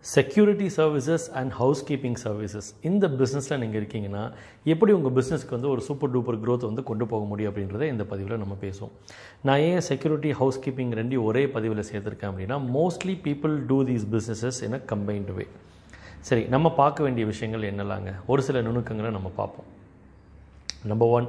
Security 0.00 0.66
services 0.76 1.24
and 1.38 1.50
housekeeping 1.92 2.14
services 2.24 2.68
இந்த 2.80 3.08
பிஸ்னஸில் 3.08 3.58
நீங்கள் 3.58 3.82
இருக்கீங்கன்னா 3.82 4.32
எப்படி 4.64 4.92
உங்கள் 4.92 5.12
பிஸ்னஸ்க்கு 5.12 5.50
வந்து 5.50 5.68
ஒரு 5.68 5.80
சூப்பர் 5.80 6.18
டூப்பர் 6.18 6.38
க்ரோத் 6.44 6.66
வந்து 6.68 6.82
கொண்டு 6.82 7.06
போக 7.06 7.24
முடியும் 7.24 7.54
அப்படின்றத 7.54 7.82
இந்த 7.82 8.04
பதிவில் 8.04 8.38
நம்ம 8.38 8.56
பேசுவோம். 8.60 8.90
நான் 9.42 9.58
ஏன் 9.58 9.80
செக்யூரிட்டி 9.80 10.30
ஹவுஸ் 10.30 10.60
கீப்பிங் 10.64 10.94
ரெண்டையும் 10.98 11.22
ஒரே 11.22 11.48
பதிவில் 11.48 11.84
சேர்த்துருக்கேன் 11.92 12.30
அப்படின்னா 12.32 12.58
mostly 12.76 13.16
people 13.26 13.66
do 13.66 13.84
these 13.84 14.06
businesses 14.12 14.62
in 14.64 14.72
a 14.72 14.80
combined 14.92 15.34
way 15.34 15.46
சரி 16.20 16.42
நம்ம 16.44 16.72
பார்க்க 16.72 17.02
வேண்டிய 17.02 17.26
விஷயங்கள் 17.26 17.72
என்னலாங்க? 17.72 18.14
ஒரு 18.26 18.42
சில 18.42 18.60
நுணுக்கங்களை 18.60 19.10
நம்ம 19.10 19.28
பார்ப்போம். 19.36 19.64
நம்பர் 20.84 21.08
ஒன் 21.08 21.28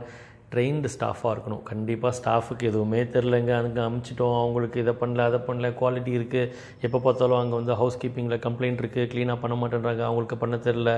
ட்ரெயின்டு 0.53 0.91
ஸ்டாஃபாக 0.95 1.33
இருக்கணும். 1.33 1.61
கண்டிப்பாக 1.69 2.11
ஸ்டாஃபுக்கு 2.19 2.69
எதுவுமே 2.71 3.01
தெரிலங்க 3.15 3.51
அங்கே 3.61 3.81
அமுச்சிட்டோம். 3.87 4.35
அவங்களுக்கு 4.41 4.77
இதை 4.83 4.93
பண்ணல 5.01 5.25
அதை 5.29 5.39
பண்ணல. 5.47 5.69
குவாலிட்டி 5.79 6.11
இருக்குது 6.19 6.51
எப்போ 6.87 6.99
பார்த்தாலும் 7.05 7.39
அங்கே 7.41 7.55
வந்து 7.59 7.75
ஹவுஸ் 7.81 7.99
கீப்பிங்கில் 8.01 8.43
கம்ப்ளைண்ட் 8.47 8.81
இருக்குது 8.83 9.09
க்ளீனாக 9.13 9.39
பண்ண 9.43 9.57
மாட்டேன்றாங்க. 9.61 10.03
அவங்களுக்கு 10.09 10.37
பண்ண 10.43 10.57
தெரில 10.67 10.91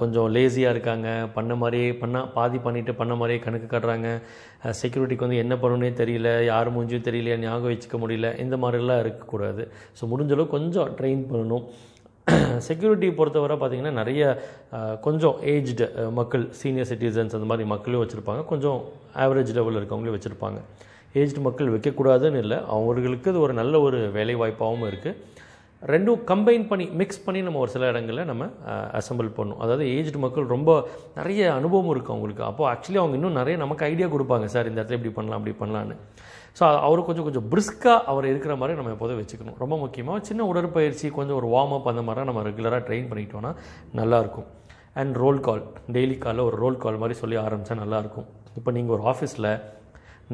கொஞ்சம் 0.00 0.28
லேசியாக 0.36 0.74
இருக்காங்க. 0.76 1.08
பண்ண 1.38 1.54
மாதிரியே 1.62 1.88
பண்ண 2.02 2.26
பாதி 2.38 2.60
பண்ணிவிட்டு 2.66 2.94
பண்ண 3.00 3.14
மாதிரியே 3.22 3.40
கணக்கு 3.46 3.70
காட்டுறாங்க. 3.74 4.10
செக்யூரிட்டிக்கு 4.82 5.26
வந்து 5.26 5.40
என்ன 5.44 5.54
பண்ணணுன்னே 5.62 5.92
தெரியல. 6.02 6.28
யார் 6.52 6.74
மூஞ்சியும் 6.76 7.08
தெரியல 7.08 7.40
ஞாபகம் 7.46 7.72
வச்சுக்க 7.72 7.98
முடியல. 8.04 8.28
இந்த 8.44 8.56
மாதிரிலாம் 8.62 9.02
இருக்கக்கூடாது. 9.06 9.64
ஸோ 9.98 10.04
முடிஞ்சளவு 10.12 10.54
கொஞ்சம் 10.56 10.92
ட்ரெயின் 11.00 11.26
பண்ணணும். 11.32 11.66
செக்யூரிட்டி 12.66 13.08
பொறுத்தவரை 13.18 13.56
பார்த்திங்கன்னா 13.60 13.90
நிறைய 14.00 14.22
கொஞ்சம் 15.06 15.36
ஏஜ்டு 15.52 15.86
மக்கள் 16.18 16.44
சீனியர் 16.60 16.88
சிட்டிசன்ஸ் 16.90 17.36
அந்த 17.38 17.48
மாதிரி 17.50 17.68
மக்களையும் 17.72 18.04
வச்சுருப்பாங்க. 18.04 18.42
கொஞ்சம் 18.52 18.78
ஆவரேஜ் 19.24 19.52
லெவலில் 19.58 19.78
இருக்கவங்களையும் 19.80 20.16
வச்சுருப்பாங்க. 20.18 20.58
ஏஜ்டு 21.20 21.40
மக்கள் 21.46 21.72
வைக்கக்கூடாதுன்னு 21.74 22.40
இல்லை 22.44 22.58
அவங்களுக்கு 22.76 23.30
அது 23.32 23.42
ஒரு 23.46 23.54
நல்ல 23.60 23.80
ஒரு 23.86 23.98
வேலை 24.16 24.36
வாய்ப்பாகவும் 24.36 24.88
இருக்குது 24.90 25.18
ரெண்டும் 25.92 26.20
கம்பைன் 26.30 26.64
பண்ணி 26.70 26.86
மிக்ஸ் 27.00 27.22
பண்ணி 27.24 27.40
நம்ம 27.46 27.58
ஒரு 27.64 27.70
சில 27.74 27.88
இடங்களில் 27.92 28.28
நம்ம 28.30 28.44
அசெம்பிள் 28.98 29.28
பண்ணணும். 29.38 29.60
அதாவது 29.64 29.84
ஏஜ்டு 29.96 30.20
மக்கள் 30.24 30.46
ரொம்ப 30.54 30.70
நிறைய 31.18 31.40
அனுபவம் 31.58 31.90
இருக்குது 31.94 32.14
அவங்களுக்கு. 32.14 32.44
அப்போது 32.50 32.68
ஆக்சுவலி 32.72 33.00
அவங்க 33.02 33.16
இன்னும் 33.18 33.38
நிறைய 33.40 33.56
நமக்கு 33.64 33.86
ஐடியா 33.90 34.08
கொடுப்பாங்க. 34.14 34.48
சார் 34.54 34.70
இந்த 34.70 34.78
இடத்துல 34.80 34.98
இப்படி 35.00 35.14
பண்ணலாம் 35.18 35.40
அப்படி 35.40 35.56
பண்ணலான்னு 35.62 35.96
ஸோ 36.58 36.64
அவர் 36.86 37.06
கொஞ்சம் 37.06 37.26
கொஞ்சம் 37.26 37.46
பிரிஸ்காக 37.52 37.94
அவர் 38.10 38.26
இருக்கிற 38.32 38.52
மாதிரி 38.58 38.78
நம்ம 38.80 38.92
எப்போதும் 38.96 39.20
வச்சுக்கணும். 39.20 39.56
ரொம்ப 39.62 39.74
முக்கியமாக 39.84 40.18
சின்ன 40.28 40.42
உடற்பயிற்சி 40.50 41.06
கொஞ்சம் 41.16 41.38
ஒரு 41.40 41.48
வார்ம் 41.54 41.74
அப் 41.76 41.88
அந்த 41.92 42.02
மாதிரி 42.08 42.28
நம்ம 42.30 42.44
ரெகுலராக 42.48 42.82
ட்ரெயின் 42.88 43.08
பண்ணிட்டோன்னா 43.12 43.50
நல்லாயிருக்கும் 44.00 44.48
அண்ட் 45.00 45.14
ரோல் 45.22 45.40
கால் 45.46 45.62
டெய்லி 45.94 46.16
காலில் 46.24 46.46
ஒரு 46.48 46.56
ரோல் 46.64 46.82
கால் 46.84 47.00
மாதிரி 47.02 47.14
சொல்லி 47.22 47.36
ஆரம்பித்தா 47.46 47.76
நல்லாயிருக்கும் 47.84 48.28
இப்போ 48.58 48.70
நீங்கள் 48.76 48.94
ஒரு 48.96 49.04
ஆஃபீஸில் 49.12 49.50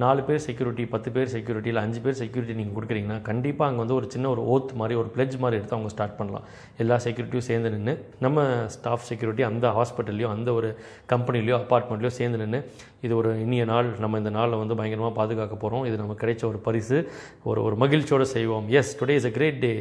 நாலு 0.02 0.20
பேர் 0.26 0.42
செக்யூரிட்டி 0.44 0.84
பத்து 0.92 1.08
பேர் 1.14 1.30
செக்யூரிட்டி 1.32 1.68
இல்லை 1.70 1.82
அஞ்சு 1.86 2.00
பேர் 2.04 2.18
செக்யூரிட்டி 2.20 2.54
நீங்கள் 2.58 2.76
கொடுக்குறீங்கன்னா 2.76 3.16
கண்டிப்பாக 3.28 3.68
அங்கே 3.70 3.80
வந்து 3.82 3.96
ஒரு 3.98 4.06
சின்ன 4.14 4.28
ஒரு 4.34 4.42
ஓத் 4.54 4.72
மாதிரி 4.80 4.94
ஒரு 5.00 5.08
பிளெஜ் 5.14 5.36
மாதிரி 5.42 5.58
எடுத்து 5.58 5.76
அவங்க 5.76 5.90
ஸ்டார்ட் 5.94 6.16
பண்ணலாம். 6.18 6.44
எல்லா 6.82 6.96
செக்யூரிட்டியும் 7.04 7.46
சேர்ந்து 7.48 7.72
நின்று 7.74 7.94
நம்ம 8.24 8.44
ஸ்டாஃப் 8.74 9.06
செக்யூரிட்டி 9.08 9.44
அந்த 9.48 9.68
ஹாஸ்பிட்டல்லையோ 9.78 10.28
அந்த 10.36 10.52
ஒரு 10.58 10.70
கம்பெனிலையோ 11.12 11.56
அப்பார்ட்மெண்ட்லையோ 11.62 12.12
சேர்ந்து 12.20 12.40
நின்று 12.42 12.60
இது 13.06 13.12
ஒரு 13.20 13.32
இனிய 13.44 13.64
நாள் 13.72 13.90
நம்ம 14.04 14.18
இந்த 14.22 14.32
நாளில் 14.38 14.60
வந்து 14.62 14.78
பயங்கரமாக 14.82 15.14
பாதுகாக்க 15.20 15.56
போகிறோம் 15.64 15.84
இது 15.90 16.02
நமக்கு 16.02 16.24
கிடைச்ச 16.24 16.44
ஒரு 16.52 16.60
பரிசு 16.68 17.00
ஒரு 17.50 17.62
ஒரு 17.66 17.76
மகிழ்ச்சியோடு 17.84 18.28
செய்வோம். 18.36 18.68
Yes 18.80 18.96
today 19.02 19.16
is 19.20 19.28
a 19.32 19.34
great 19.38 19.60
day 19.66 19.74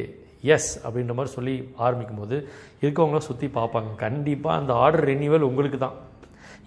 yes 0.54 0.70
அப்படின்ற 0.86 1.14
மாதிரி 1.16 1.36
சொல்லி 1.38 1.56
ஆரம்பிக்கும் 1.86 2.22
போது 2.22 2.36
இருக்கவங்களாம் 2.84 3.28
சுற்றி 3.30 3.48
பார்ப்பாங்க. 3.58 3.90
கண்டிப்பாக 4.06 4.60
அந்த 4.60 4.72
ஆர்டர் 4.84 5.08
ரெனியூவல் 5.10 5.48
உங்களுக்கு 5.50 5.78
தான் 5.78 5.96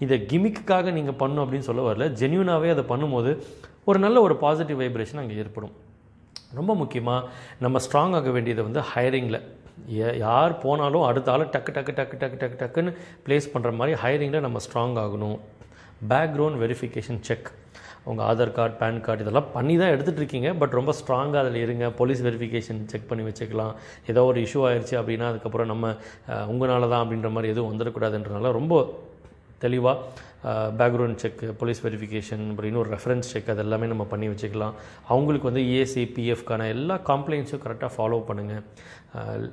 இதை 0.04 0.16
கிமிக்காக 0.30 0.92
நீங்கள் 0.98 1.18
பண்ணும் 1.22 1.42
அப்படின்னு 1.44 1.68
சொல்ல 1.70 1.82
வரல. 1.88 2.06
ஜென்யூனாகவே 2.20 2.70
அதை 2.74 2.84
பண்ணும்போது 2.92 3.32
ஒரு 3.90 3.98
நல்ல 4.04 4.16
ஒரு 4.26 4.34
பாசிட்டிவ் 4.44 4.80
வைப்ரேஷன் 4.82 5.20
அங்கே 5.22 5.36
ஏற்படும். 5.42 5.74
ரொம்ப 6.60 6.72
முக்கியமாக 6.80 7.28
நம்ம 7.64 7.80
ஸ்ட்ராங் 7.86 8.14
ஆக 8.18 8.30
வேண்டியது 8.36 8.62
வந்து 8.68 8.80
ஹையரிங்கில் 8.92 9.40
யார் 10.24 10.52
போனாலும் 10.64 11.04
அடுத்த 11.08 11.32
ஆள் 11.32 11.50
டக்கு 11.54 11.72
டக்கு 11.76 11.92
டக்கு 11.98 12.16
டக்கு 12.22 12.38
டக்கு 12.42 12.58
டக்குன்னு 12.62 12.90
ப்ளேஸ் 13.26 13.52
பண்ணுற 13.54 13.70
மாதிரி 13.78 13.94
ஹையரிங்கில் 14.02 14.44
நம்ம 14.46 14.60
ஸ்ட்ராங் 14.66 14.98
ஆகணும். 15.04 15.38
பேக்ரவுண்ட் 16.10 16.58
வெரிஃபிகேஷன் 16.64 17.20
செக் 17.28 17.48
உங்கள் 18.10 18.24
ஆதார் 18.30 18.52
கார்டு 18.56 18.74
பேன் 18.80 19.00
கார்டு 19.06 19.22
இதெல்லாம் 19.24 19.50
பண்ணி 19.54 19.74
தான் 19.80 19.92
எடுத்துகிட்டு 19.94 20.22
இருக்கீங்க. 20.22 20.48
பட் 20.60 20.74
ரொம்ப 20.78 20.92
ஸ்ட்ராங்காக 21.00 21.42
அதில் 21.42 21.60
இருங்க. 21.64 21.84
போலீஸ் 22.00 22.22
வெரிஃபிகேஷன் 22.26 22.80
செக் 22.92 23.08
பண்ணி 23.10 23.24
வச்சுக்கலாம். 23.28 23.72
ஏதோ 24.12 24.22
ஒரு 24.30 24.40
இஷ்யூ 24.46 24.62
ஆயிடுச்சு 24.68 24.96
அப்படின்னா 25.00 25.28
அதுக்கப்புறம் 25.32 25.70
நம்ம 25.72 25.94
உங்களால் 26.52 26.52
உங்களால 26.52 26.88
தான் 26.92 27.02
அப்படின்ற 27.04 27.30
மாதிரி 27.36 27.52
எதுவும் 27.54 27.72
வந்துடக்கூடாதுன்றனால 27.72 28.52
ரொம்ப 28.58 28.82
தெளிவாக 29.66 30.22
பேக்ரவுண்ட் 30.80 31.20
செக் 31.22 31.42
போலீஸ் 31.60 31.82
வெரிஃபிகேஷன் 31.86 32.44
அப்படின்னு 32.50 32.72
இன்னொரு 32.72 32.90
ரெஃபரன்ஸ் 32.94 33.30
செக் 33.32 33.50
அது 33.52 33.64
எல்லாமே 33.66 33.86
நம்ம 33.92 34.06
பண்ணி 34.12 34.26
வச்சுக்கலாம். 34.32 34.74
அவங்களுக்கு 35.12 35.50
வந்து 35.50 35.64
இஎஸ்சி 35.72 36.04
பிஎஃப்கான 36.16 36.68
எல்லா 36.76 36.96
காம்ப்ளைண்ட்ஸும் 37.10 37.64
கரெக்டாக 37.64 37.92
ஃபாலோ 37.96 38.20
பண்ணுங்கள் 38.30 39.46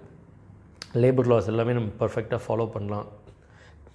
லேபர் 1.02 1.32
லாஸ் 1.32 1.50
எல்லாமே 1.52 1.74
நம்ம 1.80 1.92
பர்ஃபெக்டாக 2.04 2.42
ஃபாலோ 2.46 2.68
பண்ணலாம். 2.76 3.08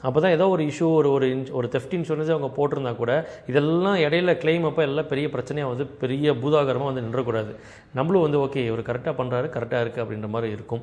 அப்போ 0.07 0.19
தான் 0.23 0.35
ஏதோ 0.37 0.47
ஒரு 0.55 0.63
இஷ்யூ 0.71 0.87
ஒரு 0.97 1.09
ஒரு 1.17 1.27
இன்ச் 1.35 1.51
ஒரு 1.59 1.67
தெஃப்ட் 1.75 1.95
இன்சூரன்ஸ் 1.97 2.33
அவங்க 2.35 2.49
போட்டிருந்தா 2.57 2.91
கூட 3.01 3.13
இதெல்லாம் 3.51 3.99
இடையில 4.07 4.33
கிளைம் 4.43 4.67
அப்போ 4.69 4.83
எல்லாம் 4.89 5.09
பெரிய 5.13 5.27
பிரச்சனையாக 5.35 5.73
வந்து 5.73 5.85
பெரிய 6.03 6.35
பூதாகரமாக 6.43 6.89
வந்து 6.91 7.05
நின்றக்கூடாது. 7.07 7.53
நம்மளும் 7.99 8.25
வந்து 8.27 8.41
ஓகே 8.45 8.65
இவர் 8.71 8.89
கரெக்டாக 8.89 9.15
பண்ணுறாரு 9.21 9.49
கரெக்டாக 9.57 9.83
இருக்குது 9.85 10.05
அப்படின்ற 10.05 10.31
மாதிரி 10.35 10.51
இருக்கும். 10.57 10.83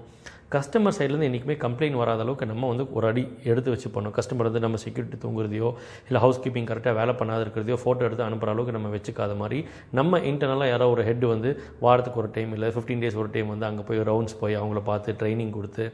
கஸ்டமர் 0.52 0.96
சைட்லேருந்து 0.98 1.28
என்றைக்குமே 1.28 1.56
கம்ப்ளைண்ட் 1.64 1.98
வராத 2.00 2.22
அளவுக்கு 2.26 2.46
நம்ம 2.46 2.68
வந்து 2.72 2.86
ஒரு 2.98 3.08
அடி 3.10 3.24
எடுத்து 3.44 3.70
வச்சு 3.74 3.90
பண்ணணும் 3.96 4.16
கஸ்டமர் 4.18 4.50
வந்து 4.50 4.64
நம்ம 4.66 4.80
செக்யூரிட்டி 4.84 5.18
தூங்குறதையோ 5.24 5.70
இல்லை 6.08 6.22
ஹவுஸ் 6.26 6.42
கீப்பிங் 6.44 6.68
கரெக்டாக 6.72 6.96
வேலை 7.00 7.14
பண்ணாத 7.22 7.46
இருக்கிறதையோ 7.46 7.78
ஃபோட்டோ 7.84 8.06
எடுத்து 8.10 8.26
அனுப்புகிற 8.28 8.54
அளவுக்கு 8.54 8.76
நம்ம 8.78 8.92
வச்சுக்காத 8.96 9.36
மாதிரி 9.36 9.60
நம்ம 9.92 10.20
இன்டர்னலாக 10.32 10.70
யாரோ 10.70 10.90
ஒரு 10.90 11.04
ஹெட் 11.04 11.26
வந்து 11.26 11.52
வாரத்துக்கு 11.80 12.22
ஒரு 12.24 12.32
டைம் 12.38 12.54
இல்லை 12.54 12.70
ஃபிஃப்டீன் 12.76 13.04
டேஸ் 13.04 13.20
ஒரு 13.24 13.32
டைம் 13.32 13.52
வந்து 13.56 13.70
அங்கே 13.72 13.86
போய் 13.90 14.06
ரவுண்ட்ஸ் 14.12 14.40
போய் 14.44 14.60
அவங்கள 14.62 14.84
பார்த்து 14.92 15.18
ட்ரைனிங் 15.22 15.54
கொடுத்து 15.58 15.86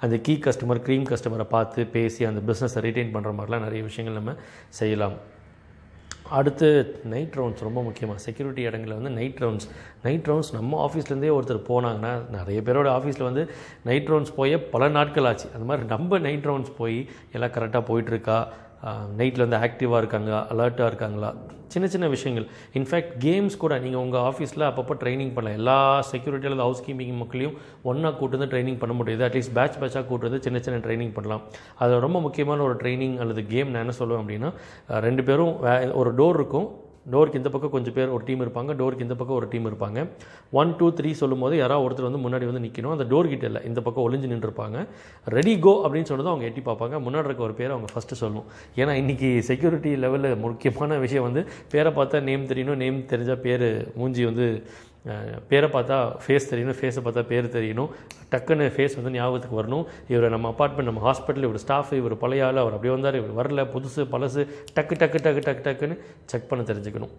அந்த 0.00 0.16
கீ 0.16 0.36
கஸ்டமர் 0.46 0.84
க்ரீம் 0.86 1.06
கஸ்டமரை 1.10 1.48
பார்த்து 1.56 1.86
பேசி 1.86 2.24
அந்த 2.24 2.42
பிஸ்னஸை 2.48 2.82
ரிட்டைன் 2.88 3.14
பண்ணுற 3.16 3.32
மாதிரிலாம் 3.38 3.66
நிறைய 3.66 3.82
விஷயங்கள் 3.90 4.20
நம்ம 4.20 4.34
செய்யலாம். 4.80 5.16
அடுத்து 6.30 7.00
நைட் 7.04 7.34
ரவுண்ட்ஸ் 7.34 7.60
ரொம்ப 7.60 7.82
முக்கியமாக 7.82 8.20
செக்யூரிட்டி 8.20 8.62
இடங்களில் 8.62 8.94
வந்து 8.94 9.10
நைட் 9.10 9.38
ரவுண்ட்ஸ் 9.38 9.68
நைட் 10.02 10.26
ரவுண்ட்ஸ் 10.26 10.52
நம்ம 10.52 10.86
ஆஃபீஸ்லேருந்தே 10.86 11.32
ஒருத்தர் 11.38 11.66
போனாங்கன்னா 11.68 12.30
நிறைய 12.30 12.60
பேரோட 12.60 12.88
ஆஃபீஸில் 12.98 13.22
வந்து 13.22 13.50
நைட் 13.84 14.08
ரவுண்ட்ஸ் 14.08 14.34
போய் 14.36 14.58
பல 14.58 14.88
நாட்கள் 14.88 15.24
ஆச்சு. 15.24 15.46
அந்த 15.54 15.64
மாதிரி 15.64 15.86
நம்ம 15.86 16.18
நைட் 16.18 16.46
ரவுண்ட்ஸ் 16.46 16.72
போய் 16.78 17.08
எல்லாம் 17.32 17.50
கரெக்டாக 17.50 17.84
போயிட்டுருக்கா 17.88 18.46
நைட்டில் 19.18 19.44
வந்து 19.46 19.60
ஆக்டிவாக 19.66 20.00
இருக்காங்களா 20.02 20.40
அலர்ட்டாக 20.52 20.90
இருக்காங்களா? 20.92 21.30
சின்ன 21.74 21.86
சின்ன 21.92 22.06
விஷயங்கள். 22.14 22.46
இன்ஃபேக்ட் 22.78 23.14
கேம்ஸ் 23.24 23.56
கூட 23.62 23.74
நீங்கள் 23.84 24.02
உங்கள் 24.04 24.24
ஆஃபீஸில் 24.28 24.64
அப்பப்போ 24.68 24.94
ட்ரைனிங் 25.02 25.32
பண்ணலாம். 25.36 25.58
எல்லா 25.60 25.78
செக்யூரிட்டி 26.10 26.46
அல்லது 26.48 26.66
ஹவுஸ் 26.66 26.84
கீப்பிங் 26.86 27.18
மக்களையும் 27.22 27.56
ஒன்றா 27.90 28.10
கூட்டு 28.20 28.38
வந்து 28.38 28.50
ட்ரைனிங் 28.52 28.78
பண்ண 28.82 28.94
முடியாது 29.00 29.24
அட்லீஸ்ட் 29.28 29.56
பேட்ச் 29.58 29.78
பேட்சாக 29.82 30.04
கூட்டு 30.10 30.28
வந்து 30.28 30.44
சின்ன 30.46 30.60
சின்ன 30.66 30.78
ட்ரைனிங் 30.86 31.14
பண்ணலாம். 31.18 31.42
அது 31.82 32.00
ரொம்ப 32.06 32.20
முக்கியமான 32.26 32.62
ஒரு 32.68 32.76
ட்ரைனிங் 32.82 33.16
அல்லது 33.24 33.44
கேம் 33.54 33.72
நான் 33.74 33.84
என்ன 33.86 33.96
சொல்லுவேன் 34.00 34.24
அப்படின்னா 34.24 34.52
ரெண்டு 35.08 35.24
பேரும் 35.30 35.54
ஒரு 36.02 36.12
டோர் 36.20 36.38
இருக்கும். 36.40 36.68
டோருக்கு 37.12 37.40
இந்த 37.40 37.50
பக்கம் 37.54 37.72
கொஞ்சம் 37.74 37.94
பேர் 37.96 38.12
ஒரு 38.16 38.24
டீம் 38.24 38.42
இருப்பாங்க. 38.44 38.72
டோருக்கு 38.80 39.06
இந்த 39.06 39.14
பக்கம் 39.14 39.36
ஒரு 39.36 39.48
டீம் 39.48 39.66
இருப்பாங்க. 39.70 40.08
ஒன் 40.60 40.74
டூ 40.76 40.86
த்ரீ 40.98 41.10
சொல்லும்போது 41.10 41.56
யாராவது 41.56 41.84
ஒருத்தர் 41.86 42.08
வந்து 42.08 42.22
முன்னாடி 42.24 42.46
வந்து 42.50 42.64
நிற்கணும் 42.66 42.94
அந்த 42.96 43.06
டோர் 43.12 43.28
கிட்ட 43.32 43.46
இல்லை 43.46 43.62
இந்த 43.70 43.80
பக்கம் 43.80 44.04
ஒளிஞ்சு 44.06 44.30
நின்றுருப்பாங்க. 44.32 44.86
ரெடி 45.36 45.58
கோ 45.58 45.74
அப்படின்னு 45.84 46.10
சொன்னதும் 46.12 46.32
அவங்க 46.32 46.48
எட்டி 46.50 46.64
பார்ப்பாங்க. 46.70 47.02
முன்னாடி 47.08 47.28
இருக்க 47.30 47.48
ஒரு 47.48 47.56
பேரை 47.60 47.72
அவங்க 47.76 47.90
ஃபஸ்ட்டு 47.94 48.20
சொல்லணும். 48.22 48.48
ஏன்னா 48.80 48.94
இன்றைக்கி 49.02 49.38
செக்யூரிட்டி 49.50 49.92
லெவலில் 50.06 50.40
முக்கியமான 50.46 50.98
விஷயம் 51.04 51.26
வந்து 51.28 51.44
பேரை 51.70 51.92
பார்த்தா 51.92 52.22
நேம் 52.30 52.50
தெரியணும் 52.52 52.82
நேம் 52.84 53.00
தெரிஞ்சால் 53.12 53.44
பேர் 53.48 53.68
மூஞ்சி 53.96 54.24
வந்து 54.24 54.48
பேரை 55.50 55.68
பார்த்தா 55.76 55.96
ஃபேஸ் 56.24 56.48
தெரியணும் 56.50 56.78
ஃபேஸை 56.80 57.00
பார்த்தா 57.06 57.22
பேர் 57.30 57.48
தெரியணும். 57.56 57.90
டக்குன்னு 58.32 58.66
ஃபேஸ் 58.76 58.96
வந்து 58.98 59.12
ஞாபகத்துக்கு 59.16 59.58
வரணும். 59.60 59.84
இவர் 60.12 60.34
நம்ம 60.34 60.54
அப்பார்ட்மெண்ட் 60.54 60.90
நம்ம 60.90 61.02
ஹாஸ்பிட்டல் 61.06 61.46
இவர் 61.48 61.62
ஸ்டாஃப் 61.64 61.92
இவர் 62.00 62.14
பழைய 62.22 62.46
ஆள் 62.46 62.60
அவர் 62.62 62.76
அப்படியே 62.76 62.94
வந்தார் 62.94 63.18
இவர் 63.20 63.38
வரல 63.40 63.64
புதுசு 63.74 64.04
பழசு 64.14 64.42
டக்கு 64.76 64.96
டக்கு 65.02 65.20
டக்கு 65.26 65.42
டக்கு 65.48 65.64
டக்குன்னு 65.68 65.96
செக் 66.32 66.48
பண்ண 66.52 66.64
தெரிஞ்சுக்கணும். 66.70 67.14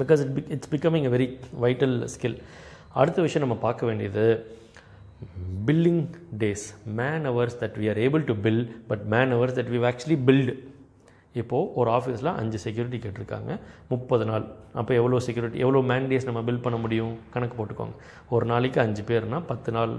Because 0.00 0.20
it 0.24 0.34
big 0.38 0.50
it's 0.56 0.72
becoming 0.74 1.06
a 1.08 1.12
very 1.16 1.28
vital 1.64 1.96
skill 2.14 2.38
அடுத்த 3.00 3.18
விஷயம் 3.26 3.44
நம்ம 3.46 3.58
பார்க்க 3.66 3.88
வேண்டியது 3.88 4.24
billing 5.68 6.04
days 6.42 6.64
man 7.00 7.26
hours 7.30 7.58
that 7.62 7.76
we 7.82 7.88
are 7.92 8.00
able 8.06 8.24
to 8.30 8.36
bill 8.46 8.62
but 8.90 9.04
man 9.14 9.32
hours 9.34 9.56
that 9.58 9.70
we 9.74 9.80
actually 9.90 10.18
billed 10.28 10.54
இப்போது 11.40 11.68
ஒரு 11.80 11.90
ஆஃபீஸில் 11.98 12.36
அஞ்சு 12.40 12.58
செக்யூரிட்டி 12.64 12.98
கேட்டிருக்காங்க. 13.04 13.52
முப்பது 13.92 14.24
நாள். 14.30 14.44
அப்போ 14.80 14.92
எவ்வளோ 15.00 15.20
செக்யூரிட்டி 15.26 15.62
எவ்வளோ 15.64 15.80
மேண்டேஸ் 15.92 16.26
நம்ம 16.28 16.40
பில் 16.48 16.64
பண்ண 16.64 16.78
முடியும்? 16.84 17.14
கணக்கு 17.34 17.56
போட்டுக்கோங்க. 17.58 17.94
ஒரு 18.34 18.46
நாளைக்கு 18.52 18.80
அஞ்சு 18.86 19.04
பேர்னால் 19.10 19.48
பத்து 19.52 19.72
நாள். 19.76 19.94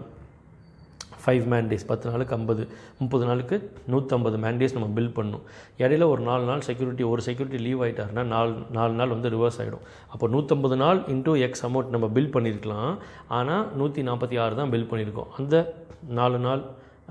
ஃபைவ் 1.24 1.46
மேன்டேஸ் 1.52 1.86
பத்து 1.90 2.06
நாளுக்கு 2.12 2.34
ஐம்பது. 2.38 2.64
முப்பது 3.02 3.26
நாளுக்கு 3.28 3.56
நூற்றம்பது 3.92 4.38
மேண்டேஸ் 4.46 4.76
நம்ம 4.78 4.88
பில் 4.98 5.14
பண்ணணும் 5.18 5.44
இடையில 5.84 6.08
ஒரு 6.14 6.22
நாலு 6.30 6.44
நாள் 6.50 6.64
செக்யூரிட்டி 6.68 7.04
ஒரு 7.12 7.22
செக்யூரிட்டி 7.28 7.60
லீவ் 7.66 7.84
ஆகிட்டாருன்னா 7.86 8.24
நாலு 8.34 8.54
நாலு 8.78 8.94
நாள் 9.00 9.14
வந்து 9.16 9.32
ரிவர்ஸ் 9.36 9.60
ஆகிடும் 9.62 9.86
அப்போ 10.14 10.28
நூற்றம்பது 10.34 10.78
நாள் 10.84 11.00
இன்டூ 11.14 11.36
எக்ஸ் 11.48 11.64
அமௌண்ட் 11.70 11.94
நம்ம 11.96 12.10
பில் 12.18 12.34
பண்ணியிருக்கலாம் 12.36 12.92
ஆனால் 13.38 13.64
நூற்றி 13.82 14.04
நாற்பத்தி 14.10 14.40
ஆறு 14.46 14.60
தான் 14.62 14.74
பில் 14.76 14.90
பண்ணியிருக்கோம் 14.92 15.32
அந்த 15.40 15.56
நாலு 16.20 16.40
நாள் 16.48 16.64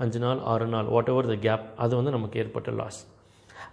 அஞ்சு 0.03 0.19
நாள் 0.19 0.41
ஆறு 0.53 0.67
நாள் 0.67 0.91
வாட் 0.95 1.11
எவர் 1.13 1.31
த 1.33 1.37
கேப் 1.47 1.65
அது 1.85 1.93
வந்து 1.95 2.15
நமக்கு 2.17 2.39
ஏற்பட்ட 2.43 2.71
லாஸ் 2.71 3.01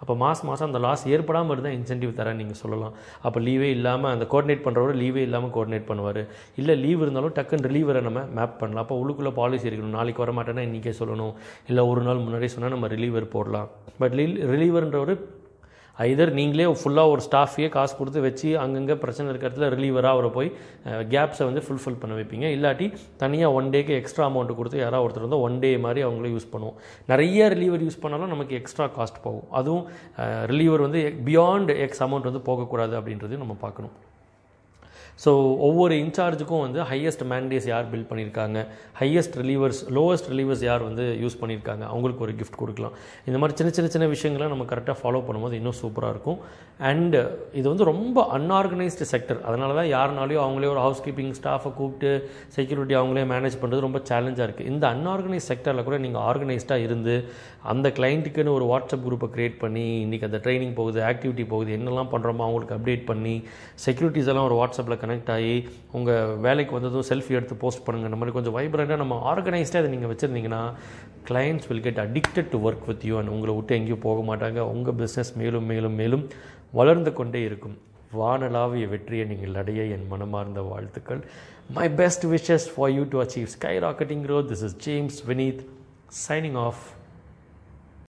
அப்போ 0.03 0.15
மாதம் 0.25 0.49
மாதம் 0.51 0.69
அந்த 0.71 0.81
லாஸ் 0.87 1.05
ஏற்படாமல் 1.15 1.53
இருந்தால் 1.55 1.77
இன்சென்டிவ் 1.79 2.13
தரேன் 2.21 2.39
நீங்கள் 2.41 2.61
சொல்லலாம். 2.63 2.95
அப்போ 3.27 3.39
லீவே 3.47 3.69
இல்லாமல் 3.77 4.13
அந்த 4.15 4.27
கோஆர்டினேட் 4.33 4.65
பண்ணுறவர் 4.67 5.01
லீவே 5.03 5.23
இல்லாமல் 5.29 5.53
கோஆர்டினேட் 5.57 5.89
பண்ணுவார். 5.91 6.23
இல்லை 6.63 6.77
லீவ் 6.85 7.03
இருந்தாலும் 7.07 7.35
டக்குன்னு 7.39 7.69
ரிலீவரை 7.71 8.03
நம்ம 8.09 8.23
மேப் 8.39 8.57
பண்ணலாம். 8.63 8.85
அப்போ 8.87 8.97
உள்ளுக்குள்ளே 9.03 9.35
பாலிசி 9.41 9.69
இருக்கணும். 9.71 9.99
நாளைக்கு 9.99 10.25
வர 10.25 10.33
மாட்டேன்னா 10.39 10.65
இன்றைக்கே 10.69 10.95
சொல்லணும். 11.01 11.35
இல்லை 11.71 11.85
ஒரு 11.93 12.03
நாள் 12.09 12.25
முன்னாடியே 12.27 12.53
சொன்னால் 12.55 12.75
நம்ம 12.77 12.91
ரிலீவர் 12.97 13.35
போடலாம். 13.37 13.69
பட் 14.03 14.17
ரிலீவர்ன்றவர் 14.55 15.15
ஐதர் 16.07 16.31
நீங்களே 16.39 16.67
ஃபுல்லாக 16.81 17.13
ஒரு 17.15 17.23
ஸ்டாஃபையே 17.27 17.69
காசு 17.77 17.95
கொடுத்து 18.01 18.21
வச்சு 18.27 18.49
அங்கங்கே 18.65 18.95
பிரச்சனை 19.03 19.27
இருக்கிறதுல 19.33 19.69
ரிலீவராக 19.75 20.17
அவரை 20.17 20.31
போய் 20.37 20.51
கேப்ஸை 21.15 21.45
வந்து 21.49 21.63
ஃபுல்ஃபில் 21.67 21.99
பண்ண 22.03 22.13
வைப்பீங்க. 22.19 22.47
இல்லாட்டி 22.57 22.87
தனியாக 23.23 23.57
ஒன் 23.59 23.71
டேக்கு 23.75 23.95
எக்ஸ்ட்ரா 24.01 24.27
அமௌண்ட் 24.31 24.59
கொடுத்து 24.61 24.79
யாராவது 24.85 25.07
ஒருத்தர் 25.07 25.27
வந்து 25.29 25.41
ஒன் 25.47 25.59
டே 25.65 25.73
மாதிரி 25.87 26.03
அவங்களே 26.09 26.33
யூஸ் 26.37 26.51
பண்ணுவோம். 26.53 26.79
நிறைய 27.13 27.49
ரிலீவர் 27.57 27.85
யூஸ் 27.87 28.03
பண்ணாலும் 28.05 28.33
நமக்கு 28.35 28.57
எக்ஸ்ட்ரா 28.61 28.87
காஸ்ட் 28.99 29.25
போகும். 29.27 29.49
அதுவும் 29.61 29.85
ரிலீவர் 30.53 30.87
வந்து 30.87 31.03
பியாண்ட் 31.29 31.73
எக்ஸ் 31.87 32.05
அமௌண்ட் 32.09 32.31
வந்து 32.31 32.47
போகக்கூடாது 32.51 32.97
அப்படின்றதையும் 33.01 33.45
நம்ம 33.47 33.57
பார்க்கணும். 33.67 33.95
ஸோ 35.25 35.31
ஒவ்வொரு 35.69 35.95
இன்சார்ஜுக்கும் 36.03 36.63
வந்து 36.67 36.81
ஹையஸ்ட் 36.91 37.25
மேண்டேஸ் 37.33 37.67
யார் 37.73 37.89
பில் 37.93 38.07
பண்ணியிருக்காங்க 38.11 38.59
ஹையஸ்ட் 39.01 39.37
ரிலீவர்ஸ் 39.41 39.81
லோவஸ்ட் 39.97 40.29
ரிலீவர்ஸ் 40.33 40.63
யார் 40.69 40.83
வந்து 40.89 41.05
யூஸ் 41.23 41.39
பண்ணியிருக்காங்க 41.41 41.85
அவங்களுக்கு 41.93 42.25
ஒரு 42.27 42.35
கிஃப்ட் 42.41 42.59
கொடுக்கலாம். 42.63 42.95
இந்த 43.29 43.39
மாதிரி 43.41 43.57
சின்ன 43.59 43.73
சின்ன 43.77 43.91
சின்ன 43.95 44.07
விஷயங்களை 44.15 44.49
நம்ம 44.53 44.67
கரெக்டாக 44.73 44.97
ஃபாலோ 45.01 45.21
பண்ணும்போது 45.27 45.59
இன்னும் 45.61 45.79
சூப்பராக 45.83 46.15
இருக்கும். 46.15 46.39
அண்டு 46.91 47.21
இது 47.59 47.67
வந்து 47.73 47.87
ரொம்ப 47.91 48.19
அன்ஆர்கனைஸ்டு 48.37 49.07
செக்டர் 49.13 49.41
அதனால 49.49 49.75
தான் 49.79 49.91
யாருனாலையும் 49.97 50.45
அவங்களே 50.45 50.71
ஒரு 50.75 50.81
ஹவுஸ் 50.85 51.03
கீப்பிங் 51.07 51.35
ஸ்டாஃபை 51.41 51.71
கூப்பிட்டு 51.81 52.11
செக்யூரிட்டி 52.57 52.95
அவங்களே 53.01 53.25
மேனேஜ் 53.33 53.59
பண்ணுறது 53.63 53.87
ரொம்ப 53.87 54.01
சேலஞ்சாக 54.11 54.47
இருக்குது 54.49 54.71
இந்த 54.73 54.85
அன்ஆர்கனைஸ் 54.95 55.49
செக்டரில் 55.53 55.87
கூட 55.89 55.99
நீங்கள் 56.07 56.25
ஆர்கனைஸ்டாக 56.31 56.87
இருந்து 56.87 57.17
அந்த 57.73 57.87
கிளைண்ட்டுக்குன்னு 57.99 58.57
ஒரு 58.59 58.67
வாட்ஸ்அப் 58.73 59.05
குரூப்பை 59.07 59.31
க்ரியேட் 59.35 59.61
பண்ணி 59.65 59.87
இன்றைக்கி 60.05 60.27
அந்த 60.31 60.41
ட்ரைனிங் 60.47 60.75
போகுது 60.81 61.01
ஆக்டிவிட்டி 61.11 61.47
போகுது 61.53 61.71
என்னெல்லாம் 61.79 62.11
பண்ணுறோமோ 62.15 62.45
அவங்களுக்கு 62.47 62.77
அப்டேட் 62.79 63.05
பண்ணி 63.11 63.37
செக்யூரிட்டிஸ் 63.87 64.31
எல்லாம் 64.33 64.49
ஒரு 64.51 64.59
வாட்ஸ்அப்பில் 64.61 65.01
கனெக்ட் 65.03 65.09
கனெக்ட் 65.11 65.35
ஆகி 65.37 65.55
உங்கள் 65.99 66.35
வேலைக்கு 66.47 66.79
வந்ததும் 66.79 67.09
செல்ஃபி 67.13 67.37
எடுத்து 67.41 67.63
போஸ்ட் 67.67 67.87
பண்ணுங்கள் 67.89 68.11
இந்த 68.13 68.21
மாதிரி 68.23 68.37
கொஞ்சம் 68.39 68.57
வைப்ரண்ட்டாக 68.57 69.03
நம்ம 69.05 69.21
ஆர்கனைஸ்டாக 69.35 69.83
அதை 69.83 69.91
நீங்கள் 69.97 70.13
வச்சுருந்தீங்கன்னா 70.13 70.63
clients 71.29 71.69
will 71.69 71.85
get 71.87 72.03
addicted 72.07 72.51
to 72.53 72.59
work 72.69 72.87
with 72.87 73.05
you 73.09 73.15
and 73.19 73.33
உங்களை 73.35 73.55
விட்டு 73.55 73.77
எங்கேயும் 73.79 74.05
போக 74.07 74.21
மாட்டாங்க. 74.31 74.59
உங்கள் 74.75 74.97
பிஸ்னஸ் 75.01 75.33
மேலும் 75.41 75.69
மேலும் 75.73 75.97
மேலும் 76.01 76.25
வளர்ந்து 76.79 77.13
கொண்டே 77.13 77.43
இருக்கும். 77.49 77.77
வானலாவிய 78.21 78.87
வெற்றியை 78.93 79.25
நீங்கள் 79.33 79.59
அடைய 79.61 79.83
என் 79.97 80.07
மனமார்ந்த 80.13 80.61
வாழ்த்துக்கள். 80.71 81.21
My 81.77 81.89
best 82.01 82.27
wishes 82.35 82.69
for 82.77 82.93
you 82.97 83.03
to 83.11 83.19
achieve 83.25 83.49
skyrocketing 83.87 84.25
growth 84.29 84.49
this 84.53 84.65
is 84.69 84.79
James 84.87 85.19
Vineeth 85.29 85.61
signing 86.29 86.59
off 86.67 86.83